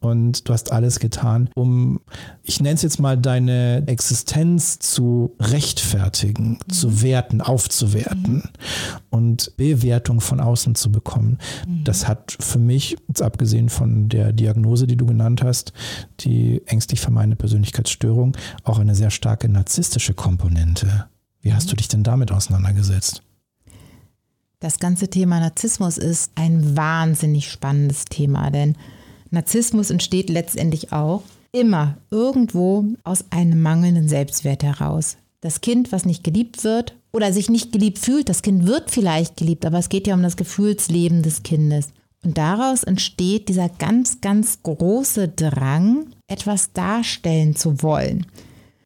[0.00, 2.00] und du hast alles getan, um,
[2.44, 6.72] ich nenne es jetzt mal, deine Existenz zu rechtfertigen, mhm.
[6.72, 8.42] zu werten, aufzuwerten mhm.
[9.10, 11.38] und Bewertung von außen zu bekommen.
[11.66, 11.84] Mhm.
[11.84, 15.72] Das hat für mich, jetzt abgesehen von der Diagnose, die du genannt hast,
[16.20, 21.06] die ängstlich vermeinte Persönlichkeitsstörung, auch eine sehr starke narzisstische Komponente.
[21.40, 21.70] Wie hast mhm.
[21.70, 23.22] du dich denn damit auseinandergesetzt?
[24.60, 28.76] Das ganze Thema Narzissmus ist ein wahnsinnig spannendes Thema, denn
[29.30, 35.16] Narzissmus entsteht letztendlich auch immer irgendwo aus einem mangelnden Selbstwert heraus.
[35.40, 39.36] Das Kind, was nicht geliebt wird oder sich nicht geliebt fühlt, das Kind wird vielleicht
[39.36, 41.90] geliebt, aber es geht ja um das Gefühlsleben des Kindes.
[42.24, 48.26] Und daraus entsteht dieser ganz, ganz große Drang, etwas darstellen zu wollen.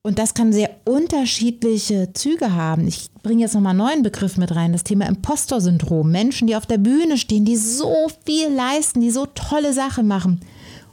[0.04, 2.88] Und das kann sehr unterschiedliche Züge haben.
[2.88, 6.10] Ich bringe jetzt nochmal einen neuen Begriff mit rein, das Thema Impostor-Syndrom.
[6.10, 10.40] Menschen, die auf der Bühne stehen, die so viel leisten, die so tolle Sachen machen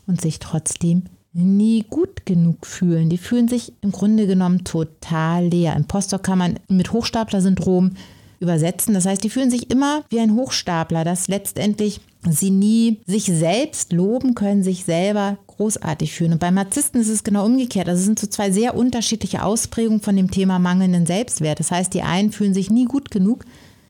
[0.05, 3.09] und sich trotzdem nie gut genug fühlen.
[3.09, 5.75] Die fühlen sich im Grunde genommen total leer.
[5.75, 7.95] Impostor kann man mit Hochstapler-Syndrom
[8.39, 8.93] übersetzen.
[8.93, 13.93] Das heißt, die fühlen sich immer wie ein Hochstapler, das letztendlich sie nie sich selbst
[13.93, 16.33] loben können, sich selber großartig fühlen.
[16.33, 17.87] Und beim Narzissten ist es genau umgekehrt.
[17.87, 21.59] Also es sind so zwei sehr unterschiedliche Ausprägungen von dem Thema mangelnden Selbstwert.
[21.59, 23.45] Das heißt, die einen fühlen sich nie gut genug,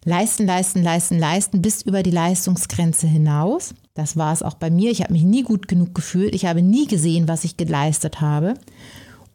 [0.05, 3.73] leisten, leisten, leisten, leisten bis über die Leistungsgrenze hinaus.
[3.93, 4.91] Das war es auch bei mir.
[4.91, 6.33] Ich habe mich nie gut genug gefühlt.
[6.33, 8.53] Ich habe nie gesehen, was ich geleistet habe.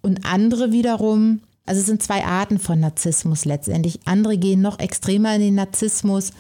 [0.03, 4.01] Und andere wiederum, also es sind zwei Arten von Narzissmus letztendlich.
[4.05, 6.33] Andere gehen noch extremer in den Narzissmus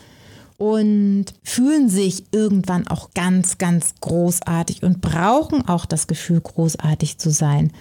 [0.56, 7.30] und fühlen sich irgendwann auch ganz, ganz großartig und brauchen auch das Gefühl, großartig zu
[7.30, 7.72] sein.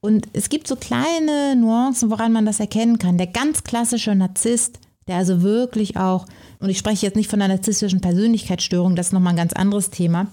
[0.00, 3.18] Und es gibt so kleine Nuancen, woran man das erkennen kann.
[3.18, 6.26] Der ganz klassische Narzisst, der also wirklich auch,
[6.60, 9.90] und ich spreche jetzt nicht von einer narzisstischen Persönlichkeitsstörung, das ist nochmal ein ganz anderes
[9.90, 10.26] Thema,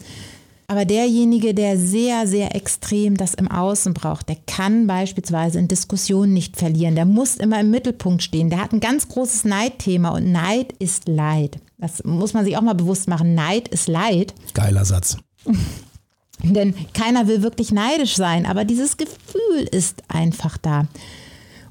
[0.67, 6.34] aber derjenige, der sehr, sehr extrem das im Außen braucht, der kann beispielsweise in Diskussionen
[6.34, 6.95] nicht verlieren.
[6.95, 8.49] Der muss immer im Mittelpunkt stehen.
[8.49, 11.60] Der hat ein ganz großes Neidthema und Neid ist Leid.
[11.78, 13.36] Das muss man sich auch mal bewusst machen.
[13.36, 14.34] Neid ist Leid.
[14.54, 15.17] Geiler Satz.
[16.43, 20.88] Denn keiner will wirklich neidisch sein, aber dieses Gefühl ist einfach da.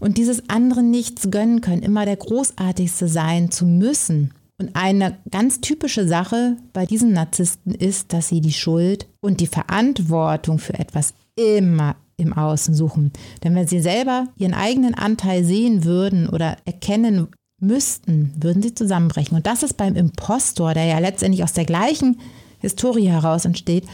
[0.00, 5.60] Und dieses anderen nichts gönnen können, immer der Großartigste sein zu müssen, und eine ganz
[5.60, 11.14] typische Sache bei diesen Narzissten ist, dass sie die Schuld und die Verantwortung für etwas
[11.36, 13.12] immer im Außen suchen.
[13.42, 17.28] Denn wenn sie selber ihren eigenen Anteil sehen würden oder erkennen
[17.60, 19.36] müssten, würden sie zusammenbrechen.
[19.36, 22.20] Und das ist beim Impostor, der ja letztendlich aus der gleichen
[22.60, 23.84] Historie heraus entsteht,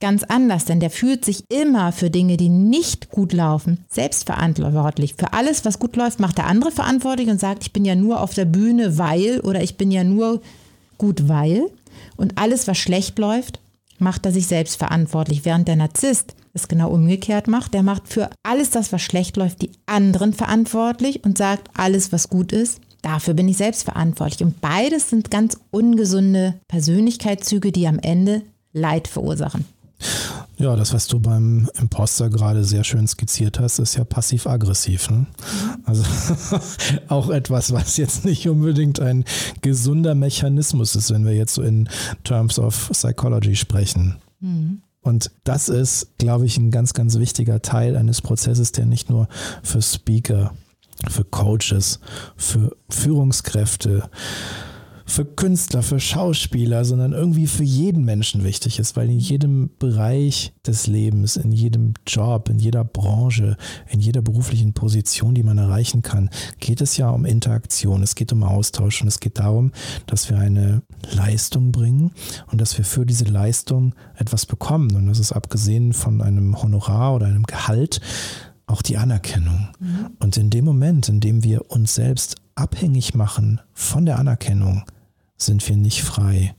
[0.00, 5.14] ganz anders, denn der fühlt sich immer für Dinge, die nicht gut laufen, selbstverantwortlich.
[5.14, 8.20] Für alles, was gut läuft, macht der andere verantwortlich und sagt, ich bin ja nur
[8.20, 10.40] auf der Bühne, weil oder ich bin ja nur
[10.98, 11.70] gut, weil.
[12.16, 13.60] Und alles, was schlecht läuft,
[13.98, 15.44] macht er sich selbst verantwortlich.
[15.44, 19.62] Während der Narzisst es genau umgekehrt macht, der macht für alles das, was schlecht läuft,
[19.62, 24.42] die anderen verantwortlich und sagt, alles, was gut ist, dafür bin ich selbst verantwortlich.
[24.42, 29.64] Und beides sind ganz ungesunde Persönlichkeitszüge, die am Ende Leid verursachen.
[30.56, 35.08] Ja, das, was du beim Imposter gerade sehr schön skizziert hast, ist ja passiv-aggressiv.
[35.10, 35.26] Ne?
[35.84, 36.04] Also
[37.08, 39.24] auch etwas, was jetzt nicht unbedingt ein
[39.62, 41.88] gesunder Mechanismus ist, wenn wir jetzt so in
[42.24, 44.16] Terms of Psychology sprechen.
[44.40, 44.82] Mhm.
[45.02, 49.28] Und das ist, glaube ich, ein ganz, ganz wichtiger Teil eines Prozesses, der nicht nur
[49.62, 50.52] für Speaker,
[51.08, 52.00] für Coaches,
[52.36, 54.10] für Führungskräfte,
[55.10, 60.52] für Künstler, für Schauspieler, sondern irgendwie für jeden Menschen wichtig ist, weil in jedem Bereich
[60.64, 63.56] des Lebens, in jedem Job, in jeder Branche,
[63.88, 68.32] in jeder beruflichen Position, die man erreichen kann, geht es ja um Interaktion, es geht
[68.32, 69.72] um Austausch und es geht darum,
[70.06, 72.12] dass wir eine Leistung bringen
[72.52, 74.94] und dass wir für diese Leistung etwas bekommen.
[74.94, 78.00] Und das ist abgesehen von einem Honorar oder einem Gehalt
[78.66, 79.70] auch die Anerkennung.
[79.80, 80.10] Mhm.
[80.20, 84.84] Und in dem Moment, in dem wir uns selbst abhängig machen von der Anerkennung,
[85.42, 86.54] sind wir nicht frei.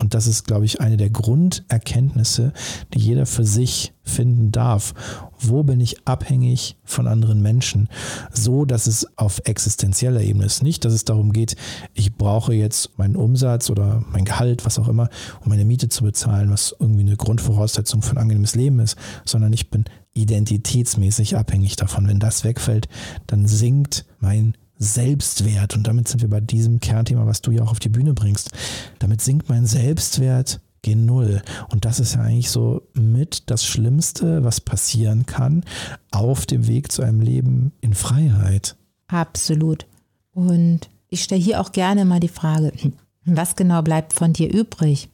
[0.00, 2.52] Und das ist, glaube ich, eine der Grunderkenntnisse,
[2.92, 4.92] die jeder für sich finden darf.
[5.38, 7.88] Wo bin ich abhängig von anderen Menschen?
[8.32, 10.62] So, dass es auf existenzieller Ebene ist.
[10.62, 11.56] Nicht, dass es darum geht,
[11.94, 15.08] ich brauche jetzt meinen Umsatz oder mein Gehalt, was auch immer,
[15.42, 19.52] um meine Miete zu bezahlen, was irgendwie eine Grundvoraussetzung für ein angenehmes Leben ist, sondern
[19.52, 22.06] ich bin identitätsmäßig abhängig davon.
[22.06, 22.88] Wenn das wegfällt,
[23.26, 25.76] dann sinkt mein Selbstwert.
[25.76, 28.50] Und damit sind wir bei diesem Kernthema, was du ja auch auf die Bühne bringst.
[28.98, 31.42] Damit sinkt mein Selbstwert gen Null.
[31.70, 35.64] Und das ist ja eigentlich so mit das Schlimmste, was passieren kann
[36.10, 38.76] auf dem Weg zu einem Leben in Freiheit.
[39.08, 39.86] Absolut.
[40.32, 42.72] Und ich stelle hier auch gerne mal die Frage,
[43.24, 45.08] was genau bleibt von dir übrig?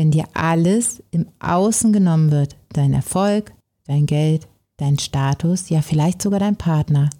[0.00, 3.52] wenn dir alles im Außen genommen wird, dein Erfolg,
[3.86, 7.10] dein Geld, dein Status, ja vielleicht sogar dein Partner.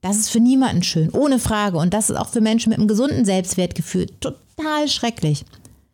[0.00, 1.78] Das ist für niemanden schön, ohne Frage.
[1.78, 5.44] Und das ist auch für Menschen mit einem gesunden Selbstwertgefühl total schrecklich.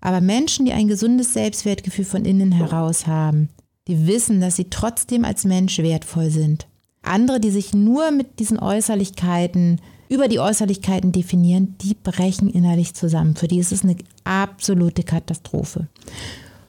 [0.00, 3.48] Aber Menschen, die ein gesundes Selbstwertgefühl von innen heraus haben,
[3.88, 6.66] die wissen, dass sie trotzdem als Mensch wertvoll sind.
[7.02, 13.36] Andere, die sich nur mit diesen Äußerlichkeiten, über die Äußerlichkeiten definieren, die brechen innerlich zusammen.
[13.36, 15.88] Für die ist es eine absolute Katastrophe.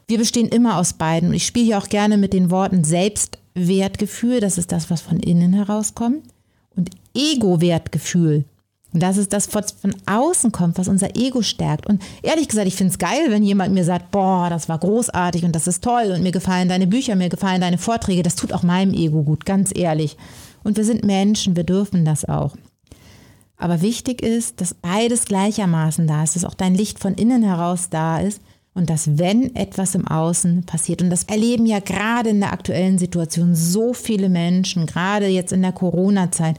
[0.08, 1.30] Wir bestehen immer aus beiden.
[1.30, 5.20] Und ich spiele hier auch gerne mit den Worten Selbstwertgefühl, das ist das, was von
[5.20, 6.24] innen herauskommt,
[6.76, 8.46] und Ego-Wertgefühl,
[8.96, 11.86] und das ist das, was von außen kommt, was unser Ego stärkt.
[11.86, 15.44] Und ehrlich gesagt, ich finde es geil, wenn jemand mir sagt, boah, das war großartig
[15.44, 18.24] und das ist toll und mir gefallen deine Bücher, mir gefallen deine Vorträge.
[18.24, 20.16] Das tut auch meinem Ego gut, ganz ehrlich.
[20.64, 22.56] Und wir sind Menschen, wir dürfen das auch.
[23.58, 27.90] Aber wichtig ist, dass beides gleichermaßen da ist, dass auch dein Licht von innen heraus
[27.90, 28.40] da ist
[28.76, 33.00] und dass wenn etwas im Außen passiert, und das erleben ja gerade in der aktuellen
[33.00, 36.58] Situation so viele Menschen, gerade jetzt in der Corona-Zeit,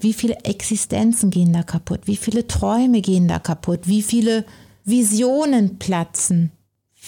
[0.00, 2.00] wie viele Existenzen gehen da kaputt?
[2.06, 3.80] Wie viele Träume gehen da kaputt?
[3.84, 4.44] Wie viele
[4.84, 6.50] Visionen platzen?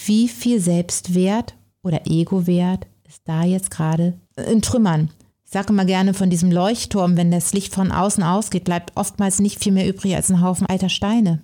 [0.07, 5.11] Wie viel Selbstwert oder Egowert ist da jetzt gerade in Trümmern?
[5.45, 9.41] Ich sage immer gerne von diesem Leuchtturm, wenn das Licht von außen ausgeht, bleibt oftmals
[9.41, 11.43] nicht viel mehr übrig als ein Haufen alter Steine.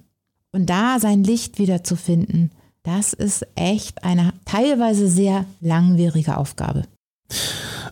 [0.52, 2.50] Und da sein Licht wiederzufinden,
[2.82, 6.84] das ist echt eine teilweise sehr langwierige Aufgabe.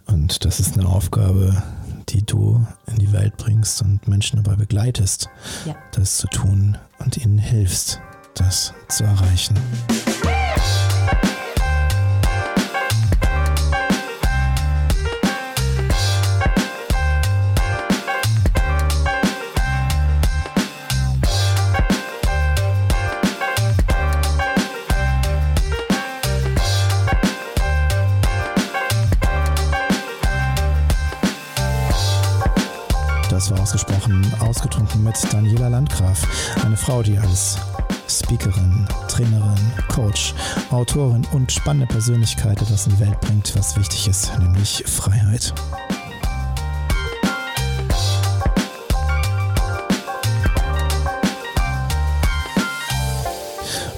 [0.06, 1.62] Und das ist eine Aufgabe,
[2.08, 5.28] die du in die Welt bringst und Menschen dabei begleitest,
[5.66, 5.76] ja.
[5.92, 8.00] das zu tun und ihnen hilfst,
[8.34, 9.58] das zu erreichen.
[34.96, 36.22] Mit Daniela Landgraf,
[36.64, 37.58] eine Frau, die als
[38.08, 40.34] Speakerin, Trainerin, Coach,
[40.70, 45.52] Autorin und spannende Persönlichkeit etwas in die Welt bringt, was wichtig ist, nämlich Freiheit.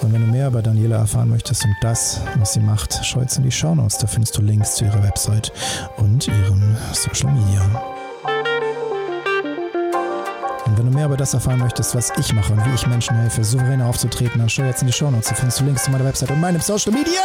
[0.03, 3.37] Und wenn du mehr über Daniela erfahren möchtest und das, was sie macht, schau jetzt
[3.37, 3.98] in die Shownotes.
[3.98, 5.53] Da findest du Links zu ihrer Website
[5.98, 8.00] und ihrem Social Media.
[11.01, 14.39] Mehr über das erfahren möchtest, was ich mache und wie ich Menschen helfe, souveräner aufzutreten,
[14.39, 15.31] dann schau jetzt in die Show Notes.
[15.31, 17.23] Da findest du Links zu meiner Website und meinem Social Media.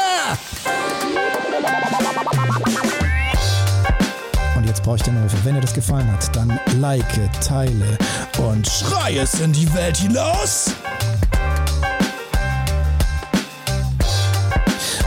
[4.56, 5.36] Und jetzt brauche ich deine Hilfe.
[5.44, 7.06] Wenn dir das gefallen hat, dann like,
[7.42, 7.98] teile
[8.38, 10.72] und schrei es in die Welt hinaus.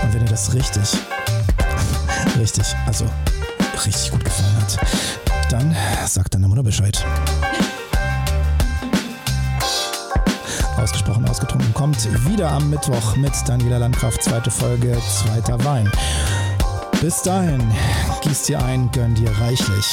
[0.03, 0.93] Und wenn dir das richtig,
[2.39, 3.07] richtig, also
[3.87, 4.79] richtig gut gefallen hat,
[5.51, 5.75] dann
[6.07, 7.03] sag deiner Mutter Bescheid.
[11.39, 15.89] Ausgetrunken kommt wieder am Mittwoch mit Daniela Landkraft, zweite Folge, zweiter Wein.
[17.01, 17.63] Bis dahin,
[18.23, 19.87] gieß dir ein, gönn dir reichlich.